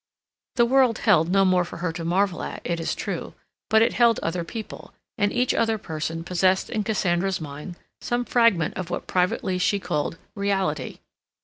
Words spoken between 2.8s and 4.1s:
true; but it